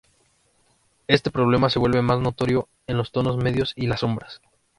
[1.05, 4.41] Este problema se vuelve más notorio en los tonos medios y las sombras.